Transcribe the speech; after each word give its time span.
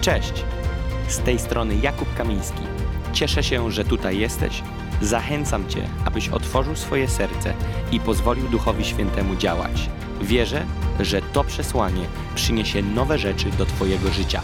Cześć! 0.00 0.32
Z 1.08 1.18
tej 1.18 1.38
strony 1.38 1.76
Jakub 1.82 2.14
Kamiński. 2.14 2.62
Cieszę 3.12 3.42
się, 3.42 3.70
że 3.70 3.84
tutaj 3.84 4.18
jesteś. 4.18 4.62
Zachęcam 5.02 5.68
Cię, 5.68 5.88
abyś 6.04 6.28
otworzył 6.28 6.76
swoje 6.76 7.08
serce 7.08 7.54
i 7.92 8.00
pozwolił 8.00 8.48
Duchowi 8.48 8.84
Świętemu 8.84 9.36
działać. 9.36 9.90
Wierzę, 10.20 10.66
że 11.00 11.22
to 11.22 11.44
przesłanie 11.44 12.04
przyniesie 12.34 12.82
nowe 12.82 13.18
rzeczy 13.18 13.46
do 13.58 13.66
Twojego 13.66 14.12
życia. 14.12 14.42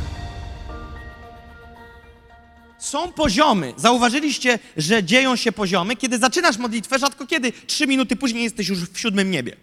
Są 2.78 3.12
poziomy. 3.12 3.74
Zauważyliście, 3.76 4.58
że 4.76 5.04
dzieją 5.04 5.36
się 5.36 5.52
poziomy, 5.52 5.96
kiedy 5.96 6.18
zaczynasz 6.18 6.58
modlitwę, 6.58 6.98
rzadko 6.98 7.26
kiedy 7.26 7.52
trzy 7.52 7.86
minuty 7.86 8.16
później 8.16 8.44
jesteś 8.44 8.68
już 8.68 8.78
w 8.78 8.98
siódmym 9.00 9.30
niebie. 9.30 9.56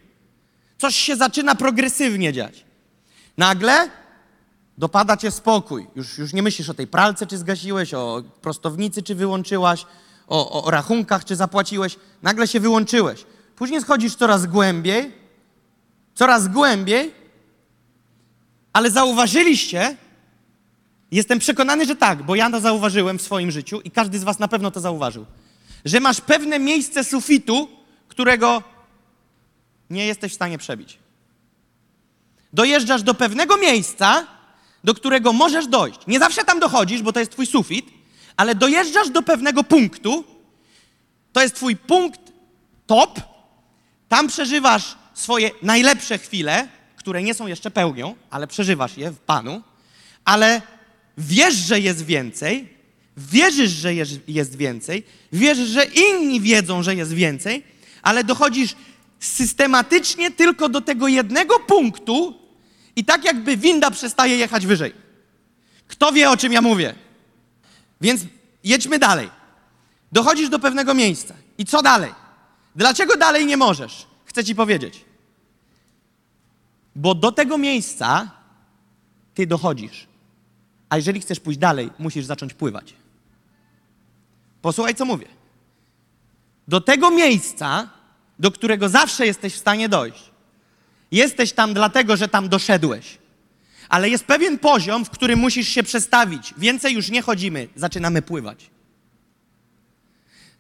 Coś 0.77 0.95
się 0.95 1.15
zaczyna 1.15 1.55
progresywnie 1.55 2.33
dziać. 2.33 2.65
Nagle 3.37 4.02
dopada 4.77 5.17
cię 5.17 5.31
spokój. 5.31 5.87
Już, 5.95 6.17
już 6.17 6.33
nie 6.33 6.43
myślisz 6.43 6.69
o 6.69 6.73
tej 6.73 6.87
pralce, 6.87 7.27
czy 7.27 7.37
zgasiłeś, 7.37 7.93
o 7.93 8.23
prostownicy, 8.41 9.03
czy 9.03 9.15
wyłączyłaś, 9.15 9.85
o, 10.27 10.63
o, 10.63 10.71
rachunkach, 10.71 11.25
czy 11.25 11.35
zapłaciłeś. 11.35 11.95
Nagle 12.21 12.47
się 12.47 12.59
wyłączyłeś. 12.59 13.25
Później 13.55 13.81
schodzisz 13.81 14.15
coraz 14.15 14.45
głębiej, 14.45 15.11
coraz 16.15 16.47
głębiej, 16.47 17.13
ale 18.73 18.91
zauważyliście, 18.91 19.97
Jestem 21.13 21.39
przekonany, 21.39 21.85
że 21.85 21.95
tak, 21.95 22.23
bo 22.23 22.35
ja 22.35 22.49
to 22.49 22.59
zauważyłem 22.59 23.19
w 23.19 23.21
swoim 23.21 23.51
życiu 23.51 23.81
i 23.81 23.91
każdy 23.91 24.19
z 24.19 24.23
Was 24.23 24.39
na 24.39 24.47
pewno 24.47 24.71
to 24.71 24.79
zauważył. 24.79 25.25
Że 25.85 25.99
masz 25.99 26.21
pewne 26.21 26.59
miejsce 26.59 27.03
sufitu, 27.03 27.69
którego 28.07 28.63
nie 29.89 30.05
jesteś 30.05 30.31
w 30.31 30.35
stanie 30.35 30.57
przebić. 30.57 30.99
Dojeżdżasz 32.53 33.03
do 33.03 33.13
pewnego 33.13 33.57
miejsca, 33.57 34.27
do 34.83 34.93
którego 34.93 35.33
możesz 35.33 35.67
dojść. 35.67 35.99
Nie 36.07 36.19
zawsze 36.19 36.43
tam 36.43 36.59
dochodzisz, 36.59 37.01
bo 37.01 37.13
to 37.13 37.19
jest 37.19 37.31
Twój 37.31 37.45
sufit, 37.45 37.85
ale 38.37 38.55
dojeżdżasz 38.55 39.09
do 39.09 39.21
pewnego 39.21 39.63
punktu. 39.63 40.23
To 41.33 41.41
jest 41.41 41.55
Twój 41.55 41.75
punkt 41.75 42.19
top. 42.87 43.19
Tam 44.09 44.27
przeżywasz 44.27 44.97
swoje 45.13 45.51
najlepsze 45.61 46.17
chwile, 46.17 46.67
które 46.95 47.23
nie 47.23 47.33
są 47.33 47.47
jeszcze 47.47 47.71
pełnią, 47.71 48.15
ale 48.29 48.47
przeżywasz 48.47 48.97
je 48.97 49.11
w 49.11 49.19
Panu. 49.19 49.61
Ale 50.25 50.61
wiesz, 51.17 51.55
że 51.55 51.79
jest 51.79 52.05
więcej, 52.05 52.69
wierzysz, 53.17 53.71
że 53.71 53.93
jest, 54.27 54.55
więcej, 54.55 55.03
wierzysz, 55.33 55.69
że 55.69 55.85
inni 55.85 56.41
wiedzą, 56.41 56.83
że 56.83 56.95
jest 56.95 57.13
więcej, 57.13 57.63
ale 58.01 58.23
dochodzisz 58.23 58.75
systematycznie 59.19 60.31
tylko 60.31 60.69
do 60.69 60.81
tego 60.81 61.07
jednego 61.07 61.59
punktu 61.59 62.42
i 62.95 63.05
tak 63.05 63.25
jakby 63.25 63.57
winda 63.57 63.91
przestaje 63.91 64.37
jechać 64.37 64.65
wyżej. 64.65 64.93
Kto 65.87 66.11
wie, 66.11 66.29
o 66.29 66.37
czym 66.37 66.53
ja 66.53 66.61
mówię? 66.61 66.95
Więc 68.01 68.21
jedźmy 68.63 68.99
dalej. 68.99 69.29
Dochodzisz 70.11 70.49
do 70.49 70.59
pewnego 70.59 70.93
miejsca. 70.93 71.33
I 71.57 71.65
co 71.65 71.81
dalej? 71.81 72.11
Dlaczego 72.75 73.17
dalej 73.17 73.45
nie 73.45 73.57
możesz? 73.57 74.07
Chcę 74.25 74.43
ci 74.43 74.55
powiedzieć. 74.55 75.05
Bo 76.95 77.15
do 77.15 77.31
tego 77.31 77.57
miejsca 77.57 78.31
ty 79.33 79.47
dochodzisz. 79.47 80.07
A 80.89 80.97
jeżeli 80.97 81.19
chcesz 81.19 81.39
pójść 81.39 81.59
dalej, 81.59 81.89
musisz 81.99 82.25
zacząć 82.25 82.53
pływać. 82.53 82.93
Posłuchaj, 84.61 84.95
co 84.95 85.05
mówię. 85.05 85.27
Do 86.67 86.81
tego 86.81 87.11
miejsca, 87.11 87.89
do 88.39 88.51
którego 88.51 88.89
zawsze 88.89 89.25
jesteś 89.25 89.53
w 89.53 89.59
stanie 89.59 89.89
dojść, 89.89 90.31
jesteś 91.13 91.51
tam 91.51 91.73
dlatego, 91.73 92.17
że 92.17 92.27
tam 92.27 92.49
doszedłeś. 92.49 93.17
Ale 93.89 94.09
jest 94.09 94.23
pewien 94.23 94.59
poziom, 94.59 95.05
w 95.05 95.09
którym 95.09 95.39
musisz 95.39 95.67
się 95.67 95.83
przestawić. 95.83 96.53
Więcej 96.57 96.93
już 96.93 97.09
nie 97.09 97.21
chodzimy, 97.21 97.67
zaczynamy 97.75 98.21
pływać. 98.21 98.69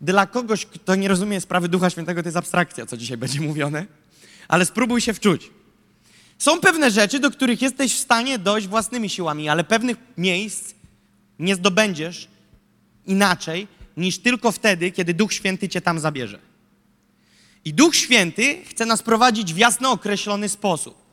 Dla 0.01 0.25
kogoś, 0.27 0.65
kto 0.65 0.95
nie 0.95 1.07
rozumie 1.07 1.41
sprawy 1.41 1.69
Ducha 1.69 1.89
Świętego, 1.89 2.23
to 2.23 2.27
jest 2.27 2.37
abstrakcja, 2.37 2.85
co 2.85 2.97
dzisiaj 2.97 3.17
będzie 3.17 3.41
mówione, 3.41 3.85
ale 4.47 4.65
spróbuj 4.65 5.01
się 5.01 5.13
wczuć. 5.13 5.49
Są 6.37 6.59
pewne 6.59 6.91
rzeczy, 6.91 7.19
do 7.19 7.31
których 7.31 7.61
jesteś 7.61 7.95
w 7.95 7.99
stanie 7.99 8.39
dojść 8.39 8.67
własnymi 8.67 9.09
siłami, 9.09 9.49
ale 9.49 9.63
pewnych 9.63 9.97
miejsc 10.17 10.73
nie 11.39 11.55
zdobędziesz 11.55 12.27
inaczej 13.05 13.67
niż 13.97 14.19
tylko 14.19 14.51
wtedy, 14.51 14.91
kiedy 14.91 15.13
Duch 15.13 15.33
Święty 15.33 15.69
cię 15.69 15.81
tam 15.81 15.99
zabierze. 15.99 16.52
I 17.65 17.73
Duch 17.73 17.95
Święty 17.95 18.61
chce 18.69 18.85
nas 18.85 19.03
prowadzić 19.03 19.53
w 19.53 19.57
jasno 19.57 19.91
określony 19.91 20.49
sposób. 20.49 21.03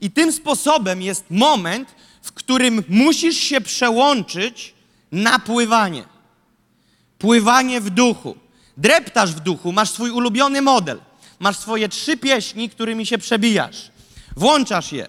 I 0.00 0.10
tym 0.10 0.32
sposobem 0.32 1.02
jest 1.02 1.24
moment, 1.30 1.94
w 2.22 2.32
którym 2.32 2.84
musisz 2.88 3.36
się 3.36 3.60
przełączyć 3.60 4.74
na 5.12 5.38
pływanie. 5.38 6.04
Pływanie 7.18 7.80
w 7.80 7.90
duchu. 7.90 8.36
Dreptasz 8.76 9.34
w 9.34 9.40
duchu, 9.40 9.72
masz 9.72 9.90
swój 9.90 10.10
ulubiony 10.10 10.62
model. 10.62 11.00
Masz 11.38 11.58
swoje 11.58 11.88
trzy 11.88 12.16
pieśni, 12.16 12.70
którymi 12.70 13.06
się 13.06 13.18
przebijasz. 13.18 13.90
Włączasz 14.36 14.92
je. 14.92 15.08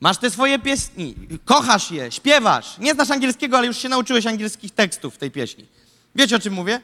Masz 0.00 0.18
te 0.18 0.30
swoje 0.30 0.58
pieśni, 0.58 1.14
kochasz 1.44 1.90
je, 1.90 2.12
śpiewasz. 2.12 2.78
Nie 2.78 2.94
znasz 2.94 3.10
angielskiego, 3.10 3.58
ale 3.58 3.66
już 3.66 3.78
się 3.78 3.88
nauczyłeś 3.88 4.26
angielskich 4.26 4.70
tekstów 4.70 5.14
w 5.14 5.18
tej 5.18 5.30
pieśni. 5.30 5.66
Wiecie 6.14 6.36
o 6.36 6.38
czym 6.38 6.54
mówię? 6.54 6.80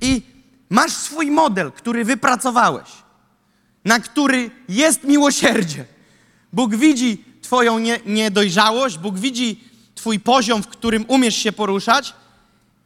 I 0.00 0.22
masz 0.72 0.92
swój 0.92 1.30
model, 1.30 1.72
który 1.72 2.04
wypracowałeś, 2.04 2.88
na 3.84 4.00
który 4.00 4.50
jest 4.68 5.04
miłosierdzie. 5.04 5.84
Bóg 6.52 6.76
widzi 6.76 7.24
Twoją 7.42 7.78
nie, 7.78 8.00
niedojrzałość, 8.06 8.98
Bóg 8.98 9.18
widzi 9.18 9.60
Twój 9.94 10.20
poziom, 10.20 10.62
w 10.62 10.68
którym 10.68 11.04
umiesz 11.08 11.36
się 11.36 11.52
poruszać 11.52 12.14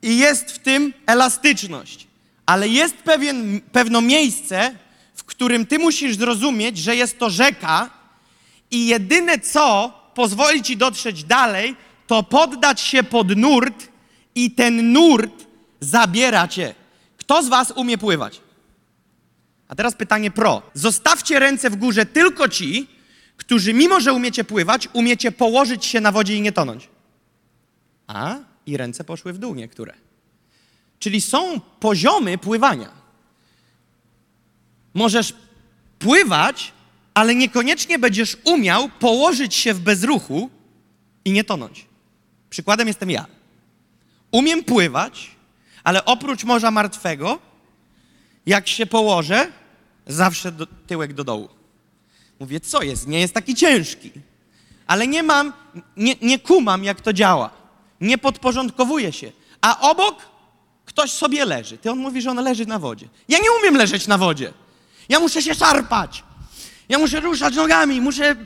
i 0.03 0.19
jest 0.19 0.53
w 0.53 0.59
tym 0.59 0.93
elastyczność. 1.07 2.07
Ale 2.47 2.69
jest 2.69 2.97
pewien, 2.97 3.61
pewne 3.73 4.03
miejsce, 4.03 4.75
w 5.15 5.25
którym 5.25 5.67
Ty 5.67 5.79
musisz 5.79 6.17
zrozumieć, 6.17 6.79
że 6.79 6.97
jest 6.97 7.19
to 7.19 7.31
rzeka 7.31 7.91
i 8.71 8.87
jedyne 8.87 9.39
co 9.39 9.93
pozwoli 10.15 10.63
Ci 10.63 10.77
dotrzeć 10.77 11.25
dalej, 11.25 11.77
to 12.07 12.23
poddać 12.23 12.81
się 12.81 13.03
pod 13.03 13.37
nurt 13.37 13.89
i 14.35 14.51
ten 14.51 14.93
nurt 14.93 15.47
zabiera 15.81 16.49
Cię. 16.49 16.86
Kto 17.27 17.43
z 17.43 17.49
Was 17.49 17.73
umie 17.77 17.99
pływać? 17.99 18.41
A 19.69 19.75
teraz 19.75 19.95
pytanie 19.95 20.31
pro. 20.31 20.63
Zostawcie 20.75 21.39
ręce 21.39 21.71
w 21.71 21.77
górze 21.77 22.07
tylko 22.07 22.49
ci, 22.49 22.89
którzy 23.37 23.75
mimo, 23.75 24.01
że 24.01 24.13
umiecie 24.13 24.45
pływać, 24.45 24.89
umiecie 24.93 25.33
położyć 25.33 25.85
się 25.85 26.01
na 26.01 26.13
wodzie 26.13 26.37
i 26.37 26.41
nie 26.41 26.53
tonąć. 26.53 26.89
A, 28.07 28.37
i 28.67 28.77
ręce 28.77 29.05
poszły 29.05 29.33
w 29.33 29.39
dół 29.39 29.55
niektóre. 29.55 29.95
Czyli 30.99 31.21
są 31.21 31.61
poziomy 31.61 32.39
pływania. 32.39 32.91
Możesz 34.95 35.35
pływać, 35.99 36.73
ale 37.15 37.35
niekoniecznie 37.35 37.99
będziesz 37.99 38.37
umiał 38.45 38.89
położyć 38.89 39.55
się 39.55 39.75
w 39.75 39.81
bezruchu 39.81 40.51
i 41.25 41.33
nie 41.33 41.45
tonąć. 41.45 41.87
Przykładem 42.51 42.89
jestem 42.89 43.11
ja. 43.11 43.27
Umiem 44.31 44.65
pływać, 44.65 45.36
ale 45.87 46.05
oprócz 46.05 46.45
Morza 46.45 46.71
Martwego, 46.71 47.39
jak 48.47 48.69
się 48.69 48.87
położę, 48.87 49.53
zawsze 50.07 50.53
do, 50.53 50.67
tyłek 50.87 51.13
do 51.13 51.25
dołu. 51.25 51.49
Mówię, 52.41 52.61
co 52.61 52.83
jest? 52.83 53.07
Nie 53.07 53.21
jest 53.21 53.35
taki 53.35 53.55
ciężki. 53.55 54.11
Ale 54.87 55.07
nie 55.07 55.23
mam, 55.23 55.53
nie, 55.97 56.15
nie 56.23 56.39
kumam, 56.39 56.85
jak 56.85 57.01
to 57.01 57.13
działa. 57.13 57.51
Nie 58.01 58.19
podporządkowuję 58.19 59.13
się. 59.13 59.33
A 59.61 59.91
obok 59.91 60.17
ktoś 60.85 61.11
sobie 61.11 61.45
leży. 61.45 61.79
Ty 61.79 61.91
on 61.91 61.99
mówi, 61.99 62.23
że 62.23 62.31
on 62.31 62.45
leży 62.45 62.67
na 62.67 62.79
wodzie. 62.79 63.09
Ja 63.29 63.39
nie 63.39 63.53
umiem 63.61 63.77
leżeć 63.77 64.07
na 64.07 64.19
wodzie. 64.19 64.53
Ja 65.09 65.21
muszę 65.21 65.43
się 65.43 65.55
szarpać. 65.55 66.25
Ja 66.89 66.99
muszę 66.99 67.21
ruszać 67.21 67.55
nogami, 67.55 68.01
muszę 68.01 68.37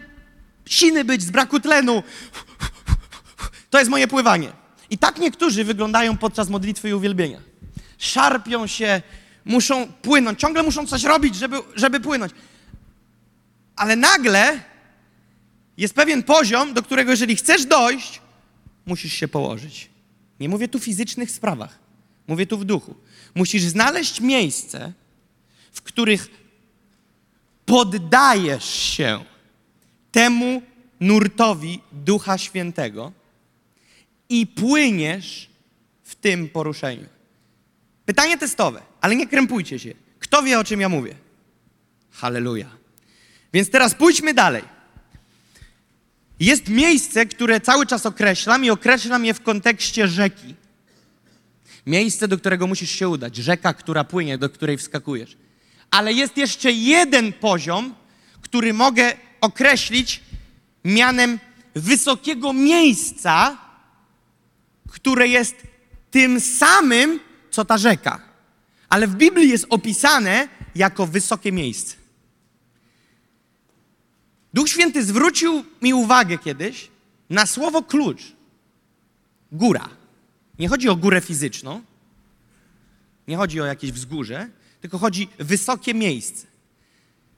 siny 0.67 1.05
być 1.05 1.23
z 1.23 1.31
braku 1.31 1.61
tlenu. 1.61 2.03
To 3.71 3.79
jest 3.79 3.91
moje 3.91 4.09
pływanie. 4.09 4.60
I 4.91 4.99
tak 4.99 5.19
niektórzy 5.19 5.65
wyglądają 5.65 6.17
podczas 6.17 6.49
modlitwy 6.49 6.89
i 6.89 6.95
uwielbienia. 6.95 7.41
Szarpią 7.99 8.67
się, 8.67 9.03
muszą 9.45 9.93
płynąć, 9.93 10.41
ciągle 10.41 10.63
muszą 10.63 10.87
coś 10.87 11.05
robić, 11.05 11.35
żeby, 11.35 11.57
żeby 11.75 12.01
płynąć. 12.01 12.33
Ale 13.77 13.97
nagle 13.97 14.61
jest 15.77 15.95
pewien 15.95 16.23
poziom, 16.23 16.75
do 16.75 16.83
którego 16.83 17.11
jeżeli 17.11 17.37
chcesz 17.37 17.67
dojść, 17.67 18.21
musisz 18.87 19.13
się 19.13 19.29
położyć. 19.29 19.91
Nie 20.41 20.49
mówię 20.49 20.69
tu 20.69 20.79
fizycznych 20.79 21.31
sprawach, 21.31 21.79
mówię 22.27 22.47
tu 22.47 22.59
w 22.59 22.65
duchu. 22.65 22.95
Musisz 23.35 23.63
znaleźć 23.63 24.21
miejsce, 24.21 24.93
w 25.73 25.83
których 25.83 26.29
poddajesz 27.67 28.75
się 28.75 29.25
temu 30.13 30.63
nurtowi 31.01 31.81
Ducha 31.93 32.39
Świętego 32.39 33.13
i 34.31 34.47
płyniesz 34.47 35.51
w 36.03 36.15
tym 36.15 36.49
poruszeniu. 36.49 37.07
Pytanie 38.07 38.39
testowe, 38.39 38.83
ale 39.01 39.17
nie 39.17 39.27
krępujcie 39.27 39.79
się. 39.79 39.95
Kto 40.19 40.43
wie, 40.43 40.59
o 40.59 40.65
czym 40.65 40.81
ja 40.81 40.89
mówię? 40.89 41.15
Halleluja. 42.11 42.71
Więc 43.53 43.71
teraz 43.71 43.95
pójdźmy 43.95 44.35
dalej. 44.35 44.63
Jest 46.41 46.69
miejsce, 46.69 47.27
które 47.27 47.61
cały 47.61 47.87
czas 47.87 48.07
określam 48.07 48.65
i 48.65 48.71
określam 48.71 49.25
je 49.25 49.35
w 49.35 49.43
kontekście 49.43 50.09
rzeki. 50.09 50.55
Miejsce, 51.87 52.29
do 52.29 52.39
którego 52.39 52.67
musisz 52.67 52.91
się 52.91 53.09
udać. 53.09 53.37
Rzeka, 53.37 53.75
która 53.75 54.05
płynie, 54.05 54.39
do 54.39 54.51
której 54.51 54.79
wskakujesz. 54.79 55.37
Ale 55.91 56.13
jest 56.13 56.37
jeszcze 56.37 56.73
jeden 56.73 57.33
poziom, 57.33 57.95
który 58.41 58.73
mogę 58.73 59.13
określić 59.41 60.21
mianem 60.85 61.39
wysokiego 61.75 62.53
miejsca, 62.53 63.59
które 64.91 65.29
jest 65.29 65.57
tym 66.11 66.41
samym, 66.41 67.21
co 67.51 67.65
ta 67.65 67.79
rzeka. 67.79 68.21
Ale 68.89 69.07
w 69.07 69.15
Biblii 69.15 69.49
jest 69.49 69.67
opisane 69.69 70.49
jako 70.75 71.07
wysokie 71.07 71.53
miejsce. 71.53 71.97
Duch 74.55 74.69
Święty 74.69 75.05
zwrócił 75.05 75.65
mi 75.83 75.95
uwagę 75.95 76.39
kiedyś 76.39 76.91
na 77.31 77.47
słowo 77.47 77.83
klucz. 77.83 78.23
Góra. 79.53 79.89
Nie 80.59 80.69
chodzi 80.69 80.89
o 80.89 80.97
górę 80.97 81.21
fizyczną, 81.21 81.83
nie 83.29 83.37
chodzi 83.37 83.61
o 83.61 83.65
jakieś 83.65 83.93
wzgórze, 83.93 84.49
tylko 84.81 84.99
chodzi 84.99 85.29
wysokie 85.39 85.95
miejsce. 85.95 86.47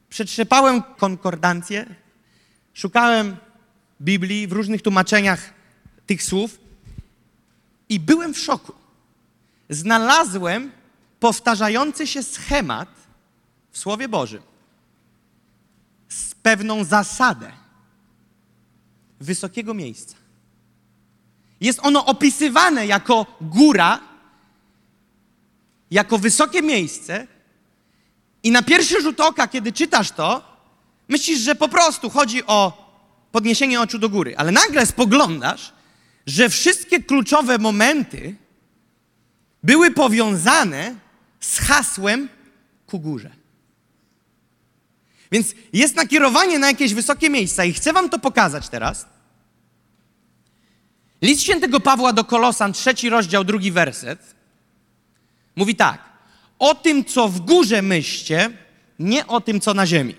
Przetrzepałem 0.08 0.82
konkordancję, 0.82 1.94
szukałem 2.74 3.36
Biblii 4.00 4.46
w 4.46 4.52
różnych 4.52 4.82
tłumaczeniach 4.82 5.54
tych 6.06 6.22
słów 6.22 6.61
i 7.92 8.00
byłem 8.00 8.34
w 8.34 8.38
szoku. 8.38 8.72
Znalazłem 9.70 10.72
powtarzający 11.20 12.06
się 12.06 12.22
schemat 12.22 12.88
w 13.70 13.78
Słowie 13.78 14.08
Bożym 14.08 14.42
z 16.08 16.34
pewną 16.34 16.84
zasadę 16.84 17.52
wysokiego 19.20 19.74
miejsca. 19.74 20.16
Jest 21.60 21.80
ono 21.82 22.06
opisywane 22.06 22.86
jako 22.86 23.26
góra, 23.40 24.00
jako 25.90 26.18
wysokie 26.18 26.62
miejsce, 26.62 27.26
i 28.42 28.50
na 28.50 28.62
pierwszy 28.62 29.02
rzut 29.02 29.20
oka, 29.20 29.48
kiedy 29.48 29.72
czytasz 29.72 30.10
to, 30.10 30.44
myślisz, 31.08 31.38
że 31.38 31.54
po 31.54 31.68
prostu 31.68 32.10
chodzi 32.10 32.46
o 32.46 32.92
podniesienie 33.32 33.80
oczu 33.80 33.98
do 33.98 34.08
góry, 34.08 34.36
ale 34.36 34.52
nagle 34.52 34.86
spoglądasz, 34.86 35.72
że 36.26 36.48
wszystkie 36.48 37.02
kluczowe 37.02 37.58
momenty 37.58 38.34
były 39.62 39.90
powiązane 39.90 40.94
z 41.40 41.58
hasłem 41.58 42.28
ku 42.86 43.00
górze. 43.00 43.30
Więc 45.32 45.54
jest 45.72 45.96
nakierowanie 45.96 46.58
na 46.58 46.66
jakieś 46.66 46.94
wysokie 46.94 47.30
miejsca 47.30 47.64
i 47.64 47.72
chcę 47.72 47.92
wam 47.92 48.10
to 48.10 48.18
pokazać 48.18 48.68
teraz. 48.68 49.06
List 51.22 51.42
świętego 51.42 51.80
Pawła 51.80 52.12
do 52.12 52.24
Kolosan, 52.24 52.72
trzeci 52.72 53.08
rozdział, 53.08 53.44
drugi 53.44 53.72
werset, 53.72 54.34
mówi 55.56 55.76
tak. 55.76 56.00
O 56.58 56.74
tym, 56.74 57.04
co 57.04 57.28
w 57.28 57.40
górze 57.40 57.82
myślcie, 57.82 58.50
nie 58.98 59.26
o 59.26 59.40
tym, 59.40 59.60
co 59.60 59.74
na 59.74 59.86
ziemi. 59.86 60.16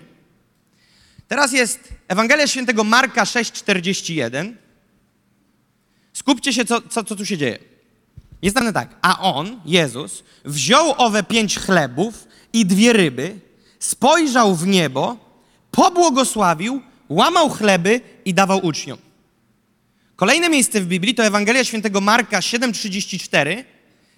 Teraz 1.28 1.52
jest 1.52 1.88
Ewangelia 2.08 2.46
świętego 2.46 2.84
Marka 2.84 3.24
6,41. 3.24 4.63
Skupcie 6.24 6.52
się, 6.52 6.64
co, 6.64 6.80
co, 6.80 7.04
co 7.04 7.16
tu 7.16 7.26
się 7.26 7.38
dzieje. 7.38 7.58
Jest 8.42 8.56
napisane 8.56 8.72
tak. 8.72 8.96
A 9.02 9.20
on, 9.20 9.60
Jezus, 9.64 10.24
wziął 10.44 10.94
owe 10.96 11.22
pięć 11.22 11.58
chlebów 11.58 12.28
i 12.52 12.66
dwie 12.66 12.92
ryby, 12.92 13.40
spojrzał 13.78 14.56
w 14.56 14.66
niebo, 14.66 15.16
pobłogosławił, 15.70 16.82
łamał 17.08 17.50
chleby 17.50 18.00
i 18.24 18.34
dawał 18.34 18.66
uczniom. 18.66 18.98
Kolejne 20.16 20.48
miejsce 20.48 20.80
w 20.80 20.86
Biblii 20.86 21.14
to 21.14 21.24
Ewangelia 21.24 21.64
świętego 21.64 22.00
Marka 22.00 22.40
7,34. 22.40 23.64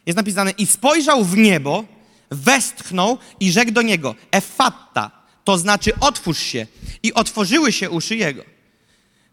Jest 0.07 0.17
napisane 0.17 0.51
i 0.51 0.67
spojrzał 0.67 1.25
w 1.25 1.37
niebo, 1.37 1.85
westchnął 2.31 3.19
i 3.41 3.53
rzekł 3.53 3.71
do 3.71 3.83
niego 3.83 4.15
Efatta, 4.31 5.11
to 5.45 5.59
znaczy 5.59 5.93
otwórz 6.01 6.39
się. 6.39 6.67
I 7.03 7.15
otworzyły 7.15 7.73
się 7.73 7.91
uszy 7.91 8.17
jego. 8.17 8.56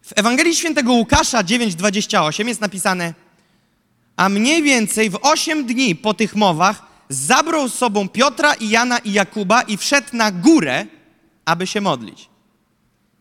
W 0.03 0.13
Ewangelii 0.15 0.55
świętego 0.55 0.93
Łukasza 0.93 1.43
9,28 1.43 2.47
jest 2.47 2.61
napisane 2.61 3.13
a 4.15 4.29
mniej 4.29 4.63
więcej 4.63 5.09
w 5.09 5.19
osiem 5.21 5.65
dni 5.65 5.95
po 5.95 6.13
tych 6.13 6.35
mowach 6.35 6.81
zabrał 7.09 7.69
z 7.69 7.73
sobą 7.73 8.09
Piotra 8.09 8.53
i 8.53 8.69
Jana 8.69 8.97
i 8.97 9.13
Jakuba 9.13 9.61
i 9.61 9.77
wszedł 9.77 10.07
na 10.13 10.31
górę, 10.31 10.85
aby 11.45 11.67
się 11.67 11.81
modlić. 11.81 12.29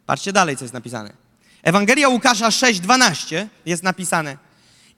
Patrzcie 0.06 0.32
dalej, 0.32 0.56
co 0.56 0.64
jest 0.64 0.74
napisane. 0.74 1.12
Ewangelia 1.62 2.08
Łukasza 2.08 2.48
6,12 2.48 3.46
jest 3.66 3.82
napisane. 3.82 4.36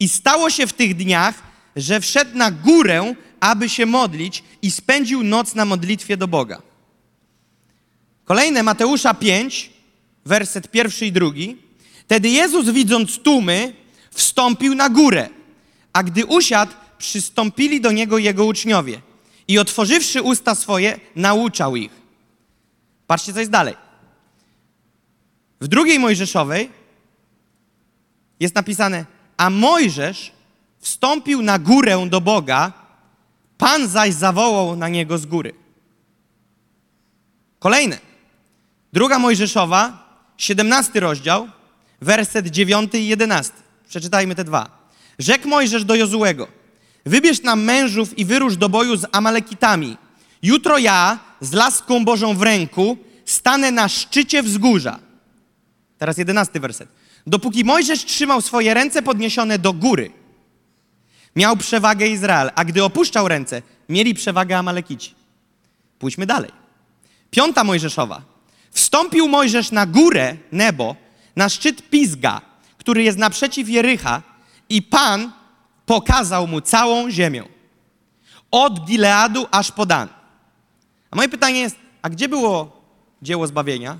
I 0.01 0.09
stało 0.09 0.51
się 0.51 0.67
w 0.67 0.73
tych 0.73 0.97
dniach, 0.97 1.43
że 1.77 2.01
wszedł 2.01 2.39
na 2.39 2.51
górę, 2.51 3.15
aby 3.41 3.69
się 3.69 3.87
modlić 3.87 4.45
i 4.63 4.71
spędził 4.71 5.23
noc 5.23 5.55
na 5.55 5.65
modlitwie 5.65 6.17
do 6.17 6.29
Boga. 6.29 6.63
Kolejne, 8.25 8.63
Mateusza 8.63 9.15
5, 9.15 9.71
werset 10.25 10.71
pierwszy 10.71 11.07
i 11.07 11.13
drugi. 11.13 11.64
Wtedy 12.05 12.29
Jezus, 12.29 12.71
widząc 12.71 13.19
tłumy, 13.19 13.75
wstąpił 14.11 14.75
na 14.75 14.89
górę, 14.89 15.29
a 15.93 16.03
gdy 16.03 16.27
usiadł, 16.27 16.73
przystąpili 16.99 17.81
do 17.81 17.93
Niego 17.93 18.19
Jego 18.19 18.45
uczniowie 18.45 19.01
i 19.49 19.59
otworzywszy 19.59 20.23
usta 20.23 20.55
swoje, 20.55 21.01
nauczał 21.17 21.77
ich. 21.77 21.93
Patrzcie, 23.07 23.33
co 23.33 23.39
jest 23.39 23.51
dalej. 23.51 23.75
W 25.61 25.69
drugiej 25.69 25.99
Mojżeszowej 25.99 26.71
jest 28.41 28.55
napisane, 28.55 29.07
a 29.37 29.51
Mojżesz 29.51 30.33
wstąpił 30.79 31.43
na 31.43 31.59
górę 31.59 32.07
do 32.11 32.21
Boga, 32.21 32.73
Pan 33.59 33.89
zaś 33.89 34.15
zawołał 34.15 34.77
na 34.77 34.89
niego 34.89 35.19
z 35.19 35.27
góry. 35.27 35.55
Kolejne. 37.59 37.99
Druga 38.93 39.19
Mojżeszowa, 39.19 40.09
17 40.37 41.01
rozdział, 41.01 41.49
werset 42.05 42.47
9 42.47 42.95
i 42.95 43.07
11. 43.09 43.53
Przeczytajmy 43.89 44.35
te 44.35 44.45
dwa. 44.45 44.89
Rzekł 45.19 45.49
Mojżesz 45.49 45.85
do 45.85 45.95
Jozułego, 45.95 46.49
wybierz 47.07 47.43
nam 47.43 47.63
mężów 47.63 48.19
i 48.19 48.25
wyrusz 48.25 48.57
do 48.57 48.69
boju 48.69 48.97
z 48.97 49.07
Amalekitami. 49.13 49.97
Jutro 50.43 50.79
ja 50.79 51.19
z 51.41 51.53
laską 51.53 52.05
Bożą 52.05 52.35
w 52.35 52.43
ręku 52.43 52.97
stanę 53.25 53.71
na 53.71 53.89
szczycie 53.89 54.43
wzgórza. 54.43 54.99
Teraz 55.99 56.19
jedenasty 56.19 56.61
werset. 56.61 56.89
Dopóki 57.27 57.65
Mojżesz 57.65 58.05
trzymał 58.05 58.41
swoje 58.41 58.75
ręce 58.75 59.03
podniesione 59.03 59.59
do 59.59 59.73
góry, 59.73 60.11
miał 61.37 61.57
przewagę 61.57 62.07
Izrael, 62.07 62.51
a 62.55 62.65
gdy 62.65 62.85
opuszczał 62.85 63.29
ręce, 63.29 63.63
mieli 63.89 64.15
przewagę 64.15 64.59
Amalekici. 64.59 65.15
Pójdźmy 65.99 66.27
dalej. 66.27 66.51
Piąta 67.31 67.65
Mojżeszowa. 67.65 68.23
Wstąpił 68.71 69.29
Mojżesz 69.29 69.71
na 69.71 69.87
górę 69.87 70.37
Nebo, 70.53 70.97
na 71.37 71.49
szczyt 71.49 71.91
Pizga, 71.91 72.41
który 72.79 73.03
jest 73.03 73.19
naprzeciw 73.19 73.69
Jericha 73.69 74.23
i 74.69 74.83
Pan 74.83 75.33
pokazał 75.87 76.47
mu 76.47 76.61
całą 76.61 77.11
ziemię. 77.11 77.45
Od 78.51 78.85
Gileadu 78.85 79.47
aż 79.51 79.73
po 79.73 79.87
Dan. 79.87 80.09
A 81.11 81.17
moje 81.17 81.29
pytanie 81.29 81.61
jest, 81.61 81.77
a 82.03 82.11
gdzie 82.11 82.29
było 82.29 82.83
dzieło 83.23 83.47
zbawienia? 83.47 83.99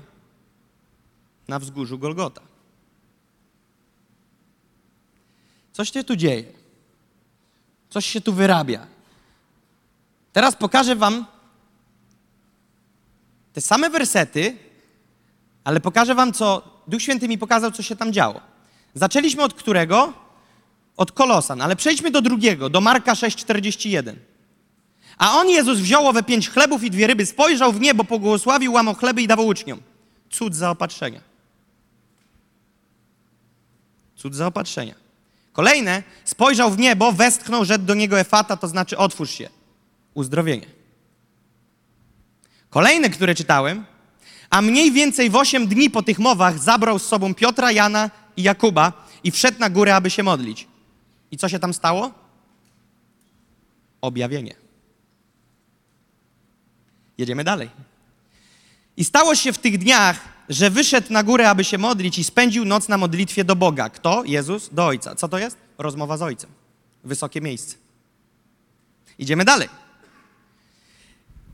Na 1.47 1.59
wzgórzu 1.59 1.99
Golgota. 1.99 2.41
Coś 5.73 5.91
się 5.91 6.03
tu 6.03 6.15
dzieje. 6.15 6.43
Coś 7.89 8.05
się 8.05 8.21
tu 8.21 8.33
wyrabia. 8.33 8.87
Teraz 10.33 10.55
pokażę 10.55 10.95
wam 10.95 11.25
te 13.53 13.61
same 13.61 13.89
wersety, 13.89 14.57
ale 15.65 15.79
pokażę 15.79 16.15
wam, 16.15 16.33
co 16.33 16.61
Duch 16.87 17.01
Święty 17.01 17.27
mi 17.27 17.37
pokazał, 17.37 17.71
co 17.71 17.83
się 17.83 17.95
tam 17.95 18.13
działo. 18.13 18.41
Zaczęliśmy 18.93 19.43
od 19.43 19.53
którego? 19.53 20.13
Od 20.97 21.11
Kolosan, 21.11 21.61
ale 21.61 21.75
przejdźmy 21.75 22.11
do 22.11 22.21
drugiego, 22.21 22.69
do 22.69 22.81
Marka 22.81 23.13
6,41. 23.13 24.15
A 25.17 25.33
on, 25.33 25.49
Jezus, 25.49 25.79
wziął 25.79 26.07
owe 26.07 26.23
pięć 26.23 26.49
chlebów 26.49 26.83
i 26.83 26.91
dwie 26.91 27.07
ryby, 27.07 27.25
spojrzał 27.25 27.71
w 27.71 27.81
niebo, 27.81 28.03
pobłogosławił, 28.03 28.73
łamał 28.73 28.95
chleby 28.95 29.21
i 29.21 29.27
dawał 29.27 29.47
uczniom. 29.47 29.81
Cud 30.29 30.55
zaopatrzenia. 30.55 31.21
Cud 34.15 34.35
zaopatrzenia. 34.35 34.95
Kolejne, 35.53 36.03
spojrzał 36.25 36.71
w 36.71 36.77
niebo, 36.77 37.11
westchnął, 37.11 37.65
rzekł 37.65 37.85
do 37.85 37.93
niego 37.93 38.19
Efata, 38.19 38.57
to 38.57 38.67
znaczy 38.67 38.97
otwórz 38.97 39.31
się. 39.31 39.49
Uzdrowienie. 40.13 40.67
Kolejne, 42.69 43.09
które 43.09 43.35
czytałem, 43.35 43.85
a 44.49 44.61
mniej 44.61 44.91
więcej 44.91 45.29
w 45.29 45.35
osiem 45.35 45.67
dni 45.67 45.89
po 45.89 46.03
tych 46.03 46.19
mowach 46.19 46.59
zabrał 46.59 46.99
z 46.99 47.05
sobą 47.05 47.33
Piotra, 47.35 47.71
Jana 47.71 48.09
i 48.37 48.43
Jakuba 48.43 49.07
i 49.23 49.31
wszedł 49.31 49.59
na 49.59 49.69
górę, 49.69 49.95
aby 49.95 50.09
się 50.09 50.23
modlić. 50.23 50.67
I 51.31 51.37
co 51.37 51.49
się 51.49 51.59
tam 51.59 51.73
stało? 51.73 52.11
Objawienie. 54.01 54.55
Jedziemy 57.17 57.43
dalej. 57.43 57.69
I 58.97 59.05
stało 59.05 59.35
się 59.35 59.53
w 59.53 59.57
tych 59.57 59.77
dniach, 59.77 60.19
że 60.49 60.69
wyszedł 60.69 61.13
na 61.13 61.23
górę, 61.23 61.49
aby 61.49 61.63
się 61.63 61.77
modlić 61.77 62.17
i 62.17 62.23
spędził 62.23 62.65
noc 62.65 62.87
na 62.87 62.97
modlitwie 62.97 63.43
do 63.43 63.55
Boga. 63.55 63.89
Kto? 63.89 64.23
Jezus 64.23 64.69
do 64.71 64.85
Ojca. 64.85 65.15
Co 65.15 65.27
to 65.27 65.37
jest? 65.37 65.57
Rozmowa 65.77 66.17
z 66.17 66.21
Ojcem. 66.21 66.49
Wysokie 67.03 67.41
miejsce. 67.41 67.75
Idziemy 69.19 69.45
dalej. 69.45 69.69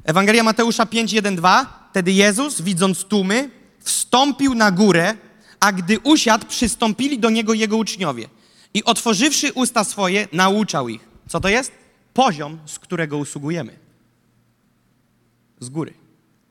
Ewangelia 0.03 0.43
Mateusza 0.43 0.85
5, 0.85 1.13
1, 1.13 1.35
2. 1.35 1.87
Wtedy 1.91 2.11
Jezus, 2.11 2.61
widząc 2.61 3.03
tłumy, 3.03 3.49
wstąpił 3.79 4.55
na 4.55 4.71
górę, 4.71 5.15
a 5.59 5.71
gdy 5.71 5.99
usiadł, 5.99 6.45
przystąpili 6.45 7.19
do 7.19 7.29
Niego 7.29 7.53
Jego 7.53 7.77
uczniowie. 7.77 8.29
I 8.73 8.83
otworzywszy 8.83 9.53
usta 9.53 9.83
swoje, 9.83 10.27
nauczał 10.33 10.89
ich. 10.89 11.07
Co 11.27 11.39
to 11.39 11.49
jest? 11.49 11.71
Poziom, 12.13 12.59
z 12.65 12.79
którego 12.79 13.17
usługujemy. 13.17 13.79
Z 15.59 15.69
góry, 15.69 15.93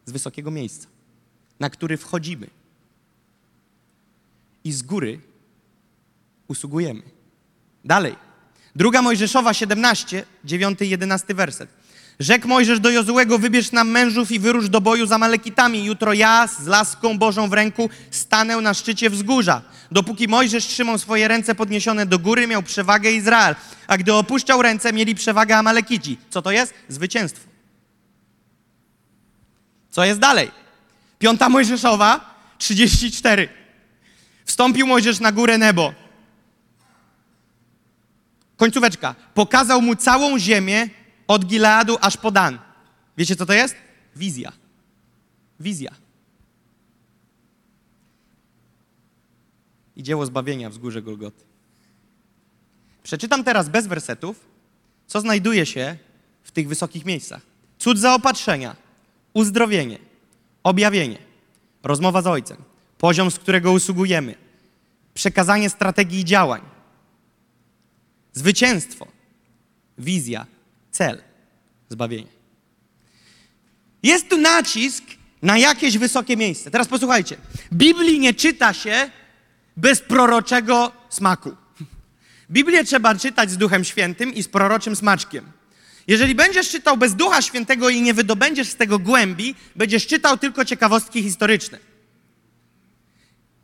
z 0.06 0.12
wysokiego 0.12 0.50
miejsca, 0.50 0.86
na 1.60 1.70
który 1.70 1.96
wchodzimy. 1.96 2.46
I 4.64 4.72
z 4.72 4.82
góry 4.82 5.20
usługujemy. 6.48 7.02
Dalej. 7.84 8.16
Druga 8.76 9.02
Mojżeszowa 9.02 9.54
17, 9.54 10.24
9 10.44 10.80
i 10.80 10.88
11 10.88 11.34
werset. 11.34 11.79
Rzekł 12.20 12.48
Mojżesz 12.48 12.80
do 12.80 12.90
Jozułego, 12.90 13.38
wybierz 13.38 13.72
nam 13.72 13.88
mężów 13.88 14.30
i 14.30 14.38
wyrusz 14.38 14.68
do 14.68 14.80
boju 14.80 15.06
z 15.06 15.12
Amalekitami. 15.12 15.84
Jutro 15.84 16.12
ja 16.12 16.46
z 16.46 16.66
laską 16.66 17.18
Bożą 17.18 17.48
w 17.48 17.52
ręku 17.52 17.90
stanę 18.10 18.56
na 18.56 18.74
szczycie 18.74 19.10
wzgórza. 19.10 19.62
Dopóki 19.90 20.28
Mojżesz 20.28 20.66
trzymał 20.66 20.98
swoje 20.98 21.28
ręce 21.28 21.54
podniesione 21.54 22.06
do 22.06 22.18
góry, 22.18 22.46
miał 22.46 22.62
przewagę 22.62 23.12
Izrael. 23.12 23.54
A 23.86 23.98
gdy 23.98 24.12
opuszczał 24.12 24.62
ręce, 24.62 24.92
mieli 24.92 25.14
przewagę 25.14 25.56
Amalekici. 25.56 26.18
Co 26.30 26.42
to 26.42 26.50
jest? 26.50 26.74
Zwycięstwo. 26.88 27.48
Co 29.90 30.04
jest 30.04 30.20
dalej? 30.20 30.50
Piąta 31.18 31.48
Mojżeszowa, 31.48 32.34
34. 32.58 33.48
Wstąpił 34.44 34.86
Mojżesz 34.86 35.20
na 35.20 35.32
górę 35.32 35.58
Nebo. 35.58 35.94
Końcóweczka. 38.56 39.14
Pokazał 39.34 39.82
mu 39.82 39.96
całą 39.96 40.38
ziemię 40.38 40.88
od 41.30 41.44
Gileadu 41.44 41.96
aż 42.00 42.16
po 42.16 42.30
Dan. 42.30 42.58
Wiecie, 43.16 43.36
co 43.36 43.46
to 43.46 43.52
jest? 43.52 43.74
Wizja. 44.16 44.52
Wizja. 45.60 45.90
I 49.96 50.02
dzieło 50.02 50.26
zbawienia 50.26 50.70
wzgórze 50.70 51.02
Golgoty. 51.02 51.44
Przeczytam 53.02 53.44
teraz 53.44 53.68
bez 53.68 53.86
wersetów, 53.86 54.46
co 55.06 55.20
znajduje 55.20 55.66
się 55.66 55.96
w 56.42 56.50
tych 56.50 56.68
wysokich 56.68 57.04
miejscach. 57.04 57.42
Cud 57.78 57.98
zaopatrzenia, 57.98 58.76
uzdrowienie, 59.34 59.98
objawienie, 60.62 61.18
rozmowa 61.82 62.22
z 62.22 62.26
Ojcem, 62.26 62.56
poziom, 62.98 63.30
z 63.30 63.38
którego 63.38 63.72
usługujemy, 63.72 64.34
przekazanie 65.14 65.70
strategii 65.70 66.24
działań, 66.24 66.62
zwycięstwo, 68.32 69.06
wizja, 69.98 70.46
cel, 70.90 71.22
zbawienie. 71.88 72.30
Jest 74.02 74.28
tu 74.28 74.36
nacisk 74.36 75.04
na 75.42 75.58
jakieś 75.58 75.98
wysokie 75.98 76.36
miejsce. 76.36 76.70
Teraz 76.70 76.88
posłuchajcie. 76.88 77.36
Biblii 77.72 78.18
nie 78.18 78.34
czyta 78.34 78.72
się 78.72 79.10
bez 79.76 80.00
proroczego 80.00 80.92
smaku. 81.08 81.56
Biblię 82.50 82.84
trzeba 82.84 83.14
czytać 83.14 83.50
z 83.50 83.56
Duchem 83.56 83.84
Świętym 83.84 84.34
i 84.34 84.42
z 84.42 84.48
proroczym 84.48 84.96
smaczkiem. 84.96 85.52
Jeżeli 86.06 86.34
będziesz 86.34 86.70
czytał 86.70 86.96
bez 86.96 87.14
Ducha 87.14 87.42
Świętego 87.42 87.88
i 87.88 88.02
nie 88.02 88.14
wydobędziesz 88.14 88.68
z 88.68 88.76
tego 88.76 88.98
głębi, 88.98 89.54
będziesz 89.76 90.06
czytał 90.06 90.38
tylko 90.38 90.64
ciekawostki 90.64 91.22
historyczne. 91.22 91.78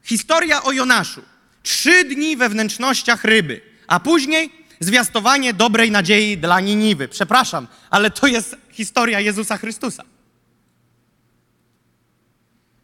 Historia 0.02 0.62
o 0.62 0.72
Jonaszu. 0.72 1.22
Trzy 1.62 2.04
dni 2.04 2.36
we 2.36 2.48
wnętrznościach 2.48 3.24
ryby, 3.24 3.60
a 3.86 4.00
później 4.00 4.52
zwiastowanie 4.80 5.54
dobrej 5.54 5.90
nadziei 5.90 6.38
dla 6.38 6.60
Niniwy. 6.60 7.08
Przepraszam, 7.08 7.68
ale 7.90 8.10
to 8.10 8.26
jest 8.26 8.56
historia 8.70 9.20
Jezusa 9.20 9.58
Chrystusa. 9.58 10.04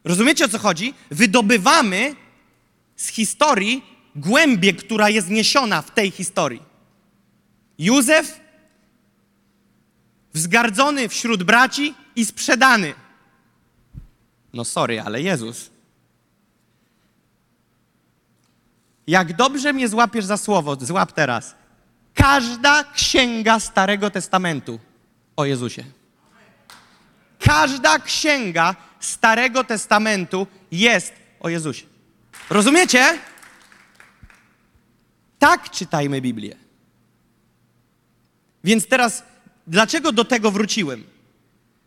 Rozumiecie 0.03 0.45
o 0.45 0.47
co 0.47 0.59
chodzi? 0.59 0.93
Wydobywamy 1.11 2.15
z 2.95 3.07
historii 3.07 3.83
głębię, 4.15 4.73
która 4.73 5.09
jest 5.09 5.29
niesiona 5.29 5.81
w 5.81 5.91
tej 5.91 6.11
historii. 6.11 6.61
Józef 7.77 8.39
wzgardzony 10.33 11.09
wśród 11.09 11.43
braci 11.43 11.93
i 12.15 12.25
sprzedany. 12.25 12.93
No 14.53 14.65
sorry, 14.65 15.01
ale 15.01 15.21
Jezus. 15.21 15.69
Jak 19.07 19.35
dobrze 19.35 19.73
mnie 19.73 19.87
złapiesz 19.87 20.25
za 20.25 20.37
słowo, 20.37 20.77
złap 20.81 21.11
teraz. 21.11 21.55
Każda 22.13 22.83
księga 22.83 23.59
Starego 23.59 24.09
Testamentu 24.09 24.79
o 25.35 25.45
Jezusie. 25.45 25.83
Każda 27.39 27.99
księga 27.99 28.75
Starego 28.99 29.63
Testamentu 29.63 30.47
jest 30.71 31.13
o 31.39 31.49
Jezusie. 31.49 31.85
Rozumiecie? 32.49 33.19
Tak 35.39 35.69
czytajmy 35.69 36.21
Biblię. 36.21 36.55
Więc 38.63 38.87
teraz, 38.87 39.23
dlaczego 39.67 40.11
do 40.11 40.25
tego 40.25 40.51
wróciłem? 40.51 41.03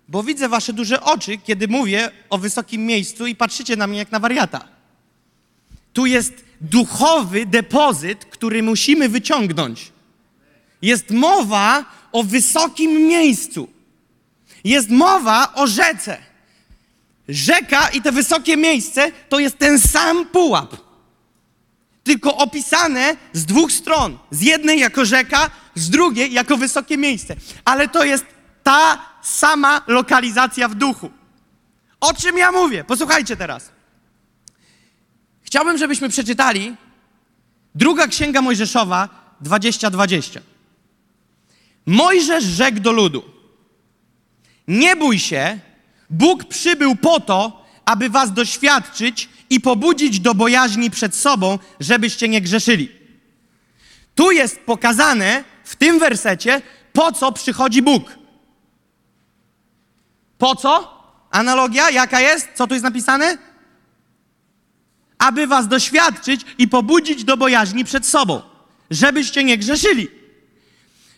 Bo 0.09 0.23
widzę 0.23 0.49
wasze 0.49 0.73
duże 0.73 1.03
oczy, 1.03 1.39
kiedy 1.39 1.69
mówię 1.69 2.11
o 2.31 2.39
wysokim 2.39 2.87
miejscu 2.87 3.27
i 3.27 3.37
patrzycie 3.37 3.77
na 3.77 3.87
mnie 3.87 3.99
jak 3.99 4.13
na 4.13 4.21
wariata. 4.21 4.69
Tu 5.93 6.07
jest 6.07 6.45
duchowy 6.61 7.47
depozyt, 7.47 8.25
który 8.25 8.63
musimy 8.63 9.09
wyciągnąć. 9.09 9.93
Jest 10.83 11.11
mowa 11.11 11.85
o 12.13 12.23
wysokim 12.23 13.07
miejscu. 13.07 13.69
Jest 14.65 14.91
mowa 14.91 15.55
o 15.55 15.67
rzece. 15.67 16.19
Rzeka 17.29 17.89
i 17.89 18.03
te 18.03 18.13
wysokie 18.13 18.57
miejsce 18.57 19.13
to 19.29 19.39
jest 19.39 19.59
ten 19.59 19.79
sam 19.79 20.27
pułap. 20.27 20.77
Tylko 22.05 22.37
opisane 22.37 23.17
z 23.33 23.45
dwóch 23.45 23.73
stron. 23.73 24.19
Z 24.31 24.43
jednej 24.43 24.81
jako 24.81 25.05
rzeka, 25.05 25.51
z 25.75 25.91
drugiej 25.91 26.33
jako 26.33 26.57
wysokie 26.57 26.97
miejsce. 26.97 27.37
Ale 27.65 27.89
to 27.89 28.05
jest 28.05 28.25
ta 28.63 28.99
sama 29.23 29.83
lokalizacja 29.87 30.69
w 30.69 30.75
duchu. 30.75 31.11
O 32.01 32.15
czym 32.15 32.39
ja 32.39 32.53
mówię? 32.53 32.85
Posłuchajcie 32.85 33.37
teraz. 33.37 33.71
Chciałbym, 35.43 35.79
żebyśmy 35.79 36.09
przeczytali 36.09 36.77
druga 37.75 38.07
księga 38.07 38.43
Mojżeszowa 38.43 39.09
2020. 39.41 40.41
Mojżesz 41.87 42.45
rzekł 42.45 42.81
do 42.81 42.93
ludu: 42.93 43.25
Nie 44.69 44.97
bój 44.97 45.19
się, 45.19 45.59
Bóg 46.11 46.45
przybył 46.45 46.97
po 46.97 47.21
to, 47.21 47.67
aby 47.85 48.11
was 48.11 48.33
doświadczyć 48.33 49.29
i 49.51 49.61
pobudzić 49.61 50.21
do 50.21 50.35
bojaźni 50.35 50.91
przed 50.91 51.15
sobą, 51.15 51.59
żebyście 51.81 52.29
nie 52.29 52.41
grzeszyli. 52.41 52.89
Tu 54.15 54.31
jest 54.31 54.61
pokazane 54.61 55.45
w 55.65 55.77
tym 55.77 55.99
wersecie, 55.99 56.63
po 56.93 57.13
co 57.13 57.33
przychodzi 57.33 57.83
Bóg. 57.83 58.19
Po 60.39 60.57
co? 60.57 60.97
Analogia 61.31 61.91
jaka 61.91 62.21
jest? 62.21 62.49
Co 62.55 62.67
tu 62.67 62.75
jest 62.75 62.85
napisane? 62.85 63.39
Aby 65.19 65.47
was 65.47 65.69
doświadczyć 65.69 66.41
i 66.59 66.69
pobudzić 66.69 67.25
do 67.25 67.37
bojaźni 67.37 67.85
przed 67.85 68.07
sobą, 68.07 68.43
żebyście 68.91 69.45
nie 69.45 69.59
grzeszyli. 69.59 70.09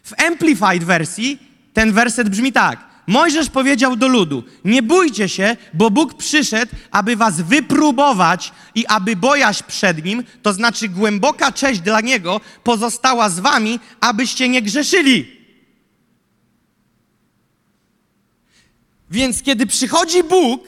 W 0.09 0.23
Amplified 0.27 0.85
wersji 0.85 1.39
ten 1.73 1.93
werset 1.93 2.29
brzmi 2.29 2.53
tak. 2.53 2.89
Mojżesz 3.07 3.51
powiedział 3.51 3.97
do 3.97 4.09
ludu: 4.09 4.45
Nie 4.65 4.83
bójcie 4.83 5.29
się, 5.29 5.57
bo 5.75 5.91
Bóg 5.91 6.15
przyszedł, 6.15 6.73
aby 6.91 7.17
was 7.17 7.41
wypróbować 7.41 8.53
i 8.75 8.87
aby 8.87 9.17
bojaźń 9.17 9.65
przed 9.67 10.05
nim, 10.05 10.25
to 10.43 10.53
znaczy 10.53 10.89
głęboka 10.89 11.53
cześć 11.53 11.81
dla 11.81 12.01
niego, 12.01 12.41
pozostała 12.65 13.31
z 13.31 13.41
wami, 13.41 13.81
abyście 14.01 14.49
nie 14.49 14.63
grzeszyli. 14.63 15.39
Więc 19.11 19.43
kiedy 19.43 19.67
przychodzi 19.67 20.23
Bóg, 20.25 20.65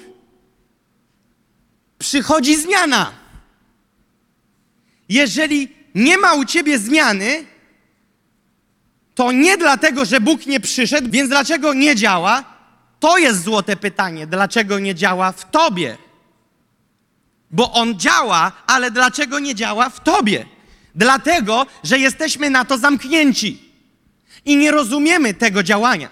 przychodzi 1.99 2.57
zmiana. 2.57 3.13
Jeżeli 5.09 5.69
nie 5.95 6.19
ma 6.19 6.35
u 6.35 6.45
ciebie 6.45 6.79
zmiany, 6.79 7.50
to 9.21 9.33
nie 9.33 9.57
dlatego, 9.57 10.05
że 10.05 10.21
Bóg 10.21 10.47
nie 10.47 10.61
przyszedł, 10.61 11.11
więc 11.11 11.29
dlaczego 11.29 11.75
nie 11.75 11.97
działa? 11.97 12.45
To 13.01 13.19
jest 13.19 13.43
złote 13.43 13.77
pytanie, 13.77 14.27
dlaczego 14.27 14.79
nie 14.79 14.95
działa 14.95 15.33
w 15.33 15.51
tobie? 15.51 15.99
Bo 17.51 17.73
On 17.73 17.99
działa, 17.99 18.53
ale 18.67 18.91
dlaczego 18.91 19.39
nie 19.39 19.55
działa 19.55 19.91
w 19.91 20.01
tobie? 20.01 20.47
Dlatego, 20.95 21.67
że 21.85 21.99
jesteśmy 21.99 22.51
na 22.51 22.65
to 22.65 22.79
zamknięci 22.79 23.73
i 24.45 24.57
nie 24.57 24.71
rozumiemy 24.71 25.35
tego 25.35 25.63
działania. 25.63 26.09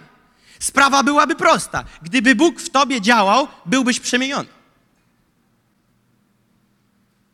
Sprawa 0.59 1.03
byłaby 1.03 1.35
prosta. 1.35 1.85
Gdyby 2.03 2.35
Bóg 2.35 2.61
w 2.61 2.71
tobie 2.71 3.01
działał, 3.01 3.49
byłbyś 3.67 4.01
przemieniony. 4.01 4.49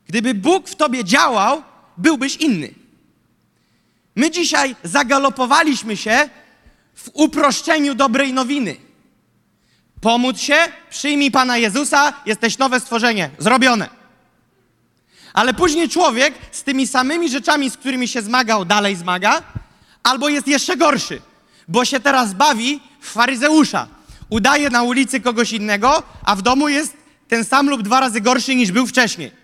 Gdyby 0.08 0.34
Bóg 0.34 0.68
w 0.68 0.76
tobie 0.76 1.04
działał, 1.04 1.62
byłbyś 1.96 2.36
inny. 2.36 2.83
My 4.16 4.30
dzisiaj 4.30 4.76
zagalopowaliśmy 4.84 5.96
się 5.96 6.28
w 6.94 7.10
uproszczeniu 7.12 7.94
dobrej 7.94 8.32
nowiny. 8.32 8.76
Pomóc 10.00 10.38
się, 10.38 10.56
przyjmij 10.90 11.30
Pana 11.30 11.56
Jezusa, 11.56 12.12
jesteś 12.26 12.58
nowe 12.58 12.80
stworzenie, 12.80 13.30
zrobione. 13.38 13.88
Ale 15.32 15.54
później 15.54 15.88
człowiek 15.88 16.34
z 16.52 16.62
tymi 16.62 16.86
samymi 16.86 17.30
rzeczami, 17.30 17.70
z 17.70 17.76
którymi 17.76 18.08
się 18.08 18.22
zmagał, 18.22 18.64
dalej 18.64 18.96
zmaga, 18.96 19.42
albo 20.02 20.28
jest 20.28 20.48
jeszcze 20.48 20.76
gorszy, 20.76 21.22
bo 21.68 21.84
się 21.84 22.00
teraz 22.00 22.34
bawi 22.34 22.80
w 23.00 23.10
faryzeusza. 23.10 23.88
Udaje 24.28 24.70
na 24.70 24.82
ulicy 24.82 25.20
kogoś 25.20 25.52
innego, 25.52 26.02
a 26.24 26.36
w 26.36 26.42
domu 26.42 26.68
jest 26.68 26.96
ten 27.28 27.44
sam 27.44 27.70
lub 27.70 27.82
dwa 27.82 28.00
razy 28.00 28.20
gorszy 28.20 28.54
niż 28.54 28.72
był 28.72 28.86
wcześniej. 28.86 29.43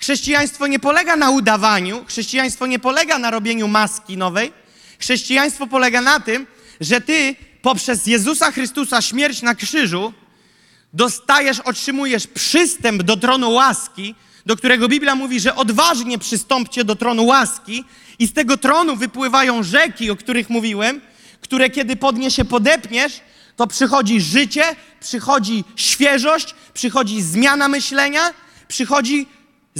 Chrześcijaństwo 0.00 0.66
nie 0.66 0.78
polega 0.78 1.16
na 1.16 1.30
udawaniu, 1.30 2.04
chrześcijaństwo 2.04 2.66
nie 2.66 2.78
polega 2.78 3.18
na 3.18 3.30
robieniu 3.30 3.68
maski 3.68 4.16
nowej. 4.16 4.52
Chrześcijaństwo 4.98 5.66
polega 5.66 6.00
na 6.00 6.20
tym, 6.20 6.46
że 6.80 7.00
ty 7.00 7.36
poprzez 7.62 8.06
Jezusa 8.06 8.52
Chrystusa 8.52 9.02
śmierć 9.02 9.42
na 9.42 9.54
krzyżu 9.54 10.12
dostajesz, 10.92 11.60
otrzymujesz 11.60 12.26
przystęp 12.26 13.02
do 13.02 13.16
tronu 13.16 13.52
łaski, 13.52 14.14
do 14.46 14.56
którego 14.56 14.88
Biblia 14.88 15.14
mówi, 15.14 15.40
że 15.40 15.54
odważnie 15.54 16.18
przystąpcie 16.18 16.84
do 16.84 16.96
tronu 16.96 17.26
łaski 17.26 17.84
i 18.18 18.26
z 18.26 18.32
tego 18.32 18.56
tronu 18.56 18.96
wypływają 18.96 19.62
rzeki, 19.62 20.10
o 20.10 20.16
których 20.16 20.50
mówiłem, 20.50 21.00
które 21.40 21.70
kiedy 21.70 21.96
podniesie 21.96 22.44
podepniesz, 22.44 23.20
to 23.56 23.66
przychodzi 23.66 24.20
życie, 24.20 24.64
przychodzi 25.00 25.64
świeżość, 25.76 26.54
przychodzi 26.74 27.22
zmiana 27.22 27.68
myślenia, 27.68 28.34
przychodzi 28.68 29.26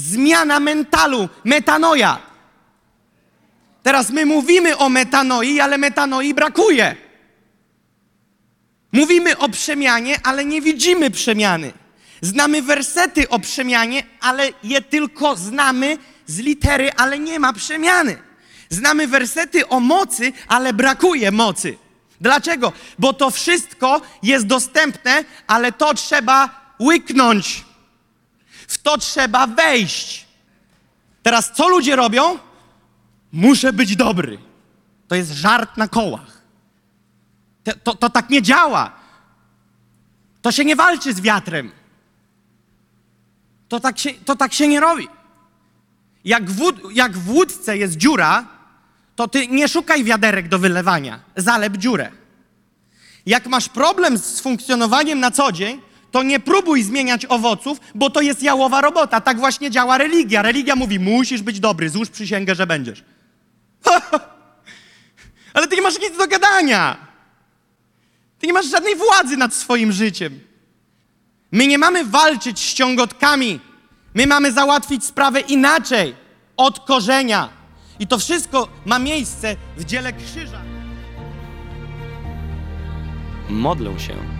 zmiana 0.00 0.60
mentalu, 0.60 1.28
metanoja. 1.44 2.18
Teraz 3.82 4.10
my 4.10 4.26
mówimy 4.26 4.76
o 4.76 4.88
metanoi, 4.88 5.60
ale 5.60 5.78
metanoi 5.78 6.34
brakuje. 6.34 6.96
Mówimy 8.92 9.38
o 9.38 9.48
przemianie, 9.48 10.16
ale 10.22 10.44
nie 10.44 10.60
widzimy 10.60 11.10
przemiany. 11.10 11.72
Znamy 12.20 12.62
wersety 12.62 13.28
o 13.28 13.38
przemianie, 13.38 14.02
ale 14.20 14.48
je 14.62 14.82
tylko 14.82 15.36
znamy 15.36 15.98
z 16.26 16.38
litery, 16.38 16.90
ale 16.96 17.18
nie 17.18 17.38
ma 17.38 17.52
przemiany. 17.52 18.18
Znamy 18.68 19.06
wersety 19.08 19.68
o 19.68 19.80
mocy, 19.80 20.32
ale 20.48 20.72
brakuje 20.72 21.30
mocy. 21.30 21.78
Dlaczego? 22.20 22.72
Bo 22.98 23.12
to 23.12 23.30
wszystko 23.30 24.00
jest 24.22 24.46
dostępne, 24.46 25.24
ale 25.46 25.72
to 25.72 25.94
trzeba 25.94 26.60
łyknąć. 26.80 27.64
W 28.70 28.78
to 28.78 28.98
trzeba 28.98 29.46
wejść. 29.46 30.26
Teraz 31.22 31.52
co 31.52 31.68
ludzie 31.68 31.96
robią? 31.96 32.38
Muszę 33.32 33.72
być 33.72 33.96
dobry. 33.96 34.38
To 35.08 35.14
jest 35.14 35.32
żart 35.32 35.76
na 35.76 35.88
kołach. 35.88 36.42
To, 37.64 37.72
to, 37.84 37.94
to 37.94 38.10
tak 38.10 38.30
nie 38.30 38.42
działa. 38.42 38.92
To 40.42 40.52
się 40.52 40.64
nie 40.64 40.76
walczy 40.76 41.14
z 41.14 41.20
wiatrem. 41.20 41.72
To 43.68 43.80
tak 43.80 43.98
się, 43.98 44.14
to 44.14 44.36
tak 44.36 44.52
się 44.52 44.68
nie 44.68 44.80
robi. 44.80 45.08
Jak 46.24 46.42
jak 46.92 47.18
w 47.18 47.30
łódce 47.30 47.76
jest 47.76 47.96
dziura, 47.96 48.48
to 49.16 49.28
ty 49.28 49.48
nie 49.48 49.68
szukaj 49.68 50.04
wiaderek 50.04 50.48
do 50.48 50.58
wylewania. 50.58 51.20
Zalep 51.36 51.76
dziurę. 51.76 52.10
Jak 53.26 53.46
masz 53.46 53.68
problem 53.68 54.18
z 54.18 54.40
funkcjonowaniem 54.40 55.20
na 55.20 55.30
co 55.30 55.52
dzień, 55.52 55.89
to 56.10 56.22
nie 56.22 56.40
próbuj 56.40 56.82
zmieniać 56.82 57.26
owoców, 57.26 57.80
bo 57.94 58.10
to 58.10 58.20
jest 58.20 58.42
jałowa 58.42 58.80
robota. 58.80 59.20
Tak 59.20 59.38
właśnie 59.38 59.70
działa 59.70 59.98
religia. 59.98 60.42
Religia 60.42 60.76
mówi, 60.76 60.98
musisz 60.98 61.42
być 61.42 61.60
dobry, 61.60 61.90
złóż 61.90 62.08
przysięgę, 62.10 62.54
że 62.54 62.66
będziesz. 62.66 63.04
Ale 65.54 65.68
ty 65.68 65.76
nie 65.76 65.82
masz 65.82 66.00
nic 66.00 66.16
do 66.18 66.26
gadania. 66.26 66.96
Ty 68.38 68.46
nie 68.46 68.52
masz 68.52 68.70
żadnej 68.70 68.96
władzy 68.96 69.36
nad 69.36 69.54
swoim 69.54 69.92
życiem. 69.92 70.40
My 71.52 71.66
nie 71.66 71.78
mamy 71.78 72.04
walczyć 72.04 72.58
z 72.58 72.74
ciągotkami. 72.74 73.60
My 74.14 74.26
mamy 74.26 74.52
załatwić 74.52 75.04
sprawę 75.04 75.40
inaczej, 75.40 76.14
od 76.56 76.80
korzenia. 76.80 77.48
I 77.98 78.06
to 78.06 78.18
wszystko 78.18 78.68
ma 78.86 78.98
miejsce 78.98 79.56
w 79.76 79.84
dziele 79.84 80.12
krzyża. 80.12 80.60
Modlę 83.48 84.00
się, 84.00 84.39